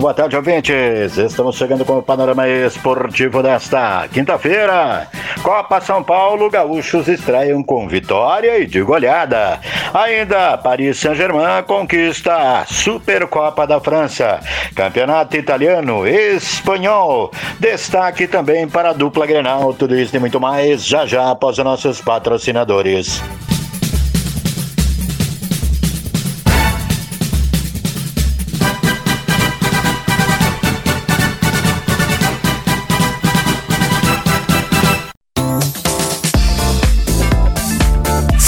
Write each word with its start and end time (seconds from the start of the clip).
Muito 0.00 0.06
boa 0.06 0.14
tarde, 0.14 0.34
ouvintes. 0.34 1.18
Estamos 1.18 1.56
chegando 1.56 1.84
com 1.84 1.98
o 1.98 2.02
panorama 2.02 2.48
esportivo 2.48 3.42
desta 3.42 4.08
quinta-feira. 4.10 5.06
Copa 5.42 5.78
São 5.78 6.02
Paulo, 6.02 6.48
gaúchos 6.48 7.06
estreiam 7.06 7.62
com 7.62 7.86
vitória 7.86 8.58
e 8.60 8.66
de 8.66 8.80
goleada. 8.80 9.60
Ainda, 9.92 10.56
Paris 10.56 10.98
Saint-Germain 10.98 11.62
conquista 11.66 12.60
a 12.60 12.64
Supercopa 12.64 13.66
da 13.66 13.78
França. 13.78 14.40
Campeonato 14.74 15.36
italiano, 15.36 16.08
espanhol. 16.08 17.30
Destaque 17.58 18.26
também 18.26 18.66
para 18.66 18.90
a 18.90 18.94
dupla 18.94 19.26
Grenal. 19.26 19.74
Tudo 19.74 19.94
isso 19.98 20.16
e 20.16 20.18
muito 20.18 20.40
mais 20.40 20.82
já 20.82 21.04
já 21.04 21.30
após 21.30 21.58
os 21.58 21.64
nossos 21.64 22.00
patrocinadores. 22.00 23.22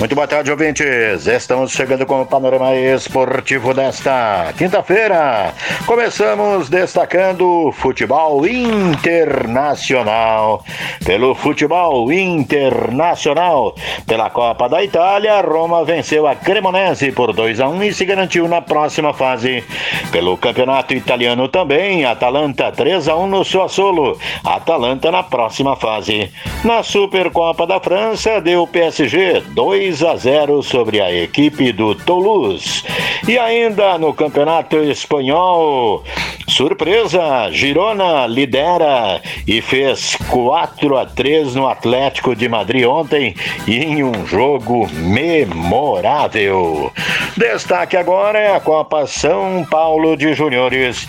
Muito 0.00 0.14
boa 0.14 0.26
tarde, 0.26 0.50
ouvintes. 0.50 1.26
Estamos 1.26 1.72
chegando 1.72 2.06
com 2.06 2.22
o 2.22 2.26
panorama 2.26 2.74
esportivo 2.74 3.74
desta 3.74 4.50
quinta-feira. 4.56 5.52
Começamos 5.84 6.70
destacando 6.70 7.70
futebol 7.72 8.46
internacional. 8.46 10.64
Pelo 11.04 11.34
futebol 11.34 12.10
internacional, 12.10 13.74
pela 14.06 14.30
Copa 14.30 14.70
da 14.70 14.82
Itália, 14.82 15.42
Roma 15.42 15.84
venceu 15.84 16.26
a 16.26 16.34
Cremonese 16.34 17.12
por 17.12 17.34
2 17.34 17.60
a 17.60 17.68
1 17.68 17.82
e 17.82 17.92
se 17.92 18.06
garantiu 18.06 18.48
na 18.48 18.62
próxima 18.62 19.12
fase. 19.12 19.62
Pelo 20.10 20.38
campeonato 20.38 20.94
italiano 20.94 21.46
também, 21.48 22.06
Atalanta 22.06 22.72
3 22.72 23.06
a 23.06 23.16
1 23.16 23.26
no 23.26 23.44
Sassuolo. 23.44 24.18
Atalanta 24.42 25.10
na 25.10 25.22
próxima 25.22 25.76
fase. 25.76 26.32
Na 26.64 26.82
Supercopa 26.82 27.66
da 27.66 27.78
França, 27.78 28.40
deu 28.40 28.66
PSG 28.66 29.42
2 29.50 29.89
2 29.90 30.04
a 30.04 30.16
0 30.16 30.62
sobre 30.62 31.00
a 31.00 31.12
equipe 31.12 31.72
do 31.72 31.96
Toulouse. 31.96 32.84
E 33.26 33.36
ainda 33.36 33.98
no 33.98 34.14
Campeonato 34.14 34.76
Espanhol, 34.76 36.04
surpresa, 36.46 37.50
Girona 37.50 38.24
lidera 38.28 39.20
e 39.48 39.60
fez 39.60 40.14
4 40.28 40.96
a 40.96 41.06
3 41.06 41.56
no 41.56 41.66
Atlético 41.66 42.36
de 42.36 42.48
Madrid 42.48 42.86
ontem 42.86 43.34
em 43.66 44.04
um 44.04 44.24
jogo 44.26 44.88
memorável. 44.92 46.92
Destaque 47.36 47.96
agora 47.96 48.38
é 48.38 48.54
a 48.54 48.60
Copa 48.60 49.08
São 49.08 49.66
Paulo 49.68 50.16
de 50.16 50.34
Juniores 50.34 51.08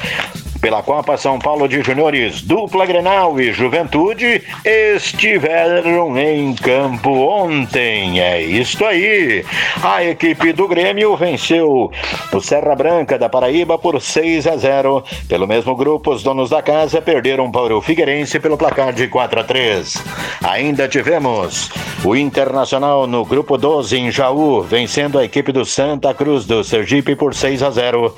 pela 0.62 0.84
Copa 0.84 1.18
São 1.18 1.40
Paulo 1.40 1.68
de 1.68 1.82
Juniores, 1.82 2.42
dupla 2.42 2.86
Grenal 2.86 3.42
e 3.42 3.52
Juventude 3.52 4.44
estiveram 4.64 6.16
em 6.18 6.54
campo 6.54 7.10
ontem. 7.10 8.22
É 8.22 8.40
isso 8.40 8.86
aí. 8.86 9.44
A 9.82 10.04
equipe 10.04 10.54
do 10.54 10.68
Grêmio 10.68 11.18
venceu 11.18 11.92
o 12.32 12.40
Serra 12.40 12.76
Branca 12.76 13.18
da 13.18 13.28
Paraíba 13.28 13.78
por 13.80 14.00
6 14.00 14.46
a 14.46 14.56
0. 14.56 15.04
Pelo 15.28 15.48
mesmo 15.48 15.76
grupo, 15.76 16.12
os 16.12 16.22
donos 16.22 16.52
da 16.52 16.62
casa 16.62 17.02
perderam 17.02 17.50
para 17.50 17.76
o 17.76 17.82
Figueirense 17.82 18.40
pelo 18.40 18.58
placar 18.58 18.94
de 18.94 19.08
4 19.08 19.40
a 19.40 19.44
3. 19.44 19.98
Ainda 20.44 20.88
tivemos 20.88 21.72
o 22.04 22.16
Internacional 22.16 23.08
no 23.08 23.26
grupo 23.26 23.58
12 23.58 23.98
em 23.98 24.12
Jaú, 24.12 24.62
vencendo 24.62 25.18
a 25.18 25.26
equipe 25.26 25.52
do 25.52 25.66
Santa 25.66 26.14
Cruz 26.14 26.46
do 26.46 26.64
Sergipe 26.64 27.16
por 27.16 27.34
6 27.34 27.64
a 27.64 27.72
0. 27.72 28.16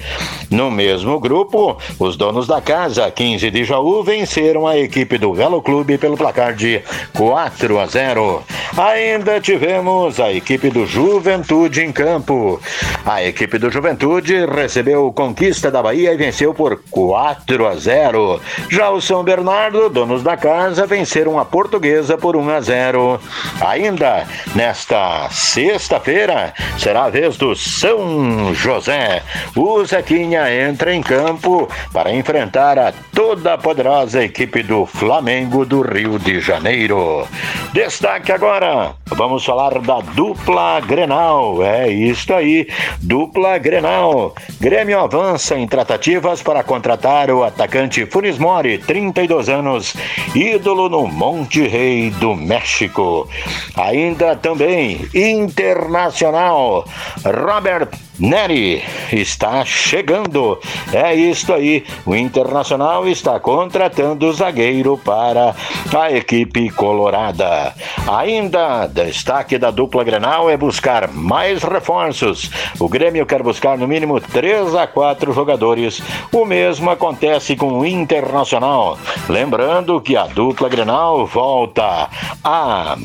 No 0.49 0.69
mesmo 0.69 1.19
grupo, 1.19 1.77
os 1.99 2.17
donos 2.17 2.32
donos 2.33 2.47
da 2.47 2.59
casa, 2.59 3.11
15 3.11 3.51
de 3.51 3.63
Jaú, 3.63 4.01
venceram 4.01 4.65
a 4.65 4.75
equipe 4.75 5.19
do 5.19 5.33
Galo 5.33 5.61
Clube 5.61 5.99
pelo 5.99 6.17
placar 6.17 6.55
de 6.55 6.81
4 7.13 7.79
a 7.79 7.85
0. 7.85 8.43
Ainda 8.75 9.39
tivemos 9.39 10.19
a 10.19 10.33
equipe 10.33 10.71
do 10.71 10.83
Juventude 10.87 11.83
em 11.83 11.91
campo. 11.91 12.59
A 13.05 13.23
equipe 13.23 13.59
do 13.59 13.69
Juventude 13.69 14.47
recebeu 14.47 15.13
Conquista 15.13 15.69
da 15.69 15.83
Bahia 15.83 16.11
e 16.11 16.17
venceu 16.17 16.55
por 16.55 16.81
4 16.89 17.67
a 17.67 17.75
0. 17.75 18.41
Já 18.67 18.89
o 18.89 18.99
São 18.99 19.23
Bernardo, 19.23 19.89
donos 19.89 20.23
da 20.23 20.35
casa, 20.35 20.87
venceram 20.87 21.37
a 21.37 21.45
Portuguesa 21.45 22.17
por 22.17 22.35
1 22.35 22.49
a 22.49 22.61
0. 22.61 23.19
Ainda 23.61 24.25
nesta 24.55 25.29
sexta-feira 25.29 26.51
será 26.79 27.03
a 27.03 27.09
vez 27.11 27.37
do 27.37 27.55
São 27.55 28.55
José. 28.55 29.21
O 29.55 29.85
Zequinha 29.85 30.51
entra 30.51 30.95
em 30.95 31.03
campo 31.03 31.69
para 31.91 32.11
enfrentar 32.23 32.79
a 32.79 32.93
toda 33.13 33.57
poderosa 33.57 34.23
equipe 34.23 34.63
do 34.63 34.85
Flamengo 34.85 35.65
do 35.65 35.81
Rio 35.81 36.17
de 36.17 36.39
Janeiro. 36.39 37.27
Destaque 37.73 38.31
agora, 38.31 38.93
vamos 39.07 39.43
falar 39.43 39.79
da 39.79 39.99
dupla 39.99 40.79
Grenal. 40.79 41.63
É 41.63 41.89
isso 41.89 42.31
aí, 42.31 42.67
dupla 43.01 43.57
Grenal. 43.57 44.35
Grêmio 44.61 44.99
avança 44.99 45.57
em 45.57 45.67
tratativas 45.67 46.43
para 46.43 46.61
contratar 46.61 47.31
o 47.31 47.43
atacante 47.43 48.05
Funes 48.05 48.37
Mori, 48.37 48.77
32 48.77 49.49
anos, 49.49 49.95
ídolo 50.35 50.87
no 50.87 51.07
Monte 51.07 51.67
Rei 51.67 52.11
do 52.11 52.35
México. 52.35 53.27
Ainda 53.75 54.35
também 54.35 55.07
internacional, 55.11 56.85
Robert 57.25 57.89
Neri 58.19 58.83
está 59.11 59.65
chegando. 59.65 60.59
É 60.91 61.15
isso 61.15 61.51
aí. 61.51 61.83
O 62.05 62.15
Internacional 62.15 63.07
está 63.07 63.39
contratando 63.39 64.27
o 64.27 64.33
zagueiro 64.33 64.97
para 65.03 65.55
a 65.97 66.11
equipe 66.11 66.69
colorada. 66.69 67.62
Ainda 68.07 68.87
destaque 68.87 69.57
da 69.57 69.71
dupla 69.71 70.03
Grenal 70.03 70.49
é 70.49 70.57
buscar 70.57 71.07
mais 71.07 71.63
reforços. 71.63 72.49
O 72.79 72.89
Grêmio 72.89 73.25
quer 73.25 73.43
buscar 73.43 73.77
no 73.77 73.87
mínimo 73.87 74.19
3 74.19 74.75
a 74.75 74.87
4 74.87 75.31
jogadores. 75.33 76.01
O 76.31 76.45
mesmo 76.45 76.89
acontece 76.89 77.55
com 77.55 77.79
o 77.79 77.85
Internacional. 77.85 78.97
Lembrando 79.29 80.01
que 80.01 80.15
a 80.15 80.25
dupla 80.25 80.69
Grenal 80.69 81.25
volta 81.25 82.09
a 82.43 82.97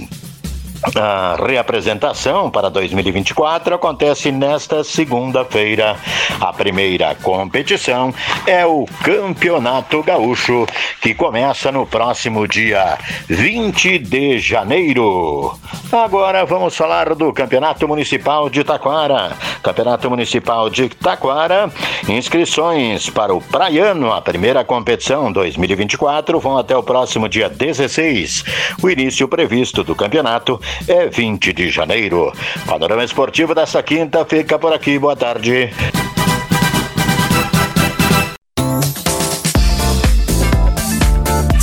a 0.97 1.37
reapresentação 1.37 2.51
para 2.51 2.71
2024 2.71 3.75
acontece 3.75 4.31
nesta 4.31 4.83
segunda-feira. 4.85 5.97
A 6.41 6.53
primeira 6.53 7.15
competição 7.17 8.15
é 8.47 8.65
o 8.65 8.87
Campeonato 9.03 10.03
Gaúcho, 10.03 10.67
que 11.01 11.15
começa 11.15 11.71
no 11.73 11.87
próximo 11.87 12.47
dia 12.47 12.99
20 13.29 13.99
de 13.99 14.39
janeiro. 14.39 15.59
Agora 15.91 16.45
vamos 16.45 16.77
falar 16.77 17.15
do 17.15 17.33
Campeonato 17.33 17.87
Municipal 17.89 18.49
de 18.49 18.63
Taquara. 18.63 19.37
Campeonato 19.63 20.09
Municipal 20.09 20.71
de 20.71 20.89
Taquara, 20.89 21.71
inscrições 22.09 23.11
para 23.11 23.35
o 23.35 23.41
Praiano, 23.41 24.13
a 24.13 24.21
primeira 24.21 24.65
competição 24.65 25.33
2024, 25.33 26.39
vão 26.39 26.59
até 26.59 26.77
o 26.77 26.83
próximo 26.83 27.29
dia 27.29 27.49
16. 27.49 28.45
O 28.83 28.89
início 28.89 29.27
previsto 29.27 29.83
do 29.83 29.95
campeonato 29.95 30.61
é 30.87 31.07
20 31.07 31.53
de 31.53 31.71
janeiro. 31.71 32.33
Panorama 32.67 33.05
Esportivo 33.05 33.55
dessa 33.55 33.83
quinta 33.83 34.25
fica 34.25 34.59
por 34.59 34.73
aqui. 34.73 34.99
Boa 34.99 35.17
tarde. 35.17 35.71